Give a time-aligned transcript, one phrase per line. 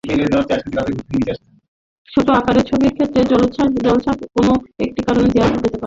[2.07, 3.21] ছোট আকারের ছবির ক্ষেত্রে
[3.81, 4.51] জলছাপ কোনো
[4.79, 5.79] একটি কোণে দেওয়া যেতে পারে।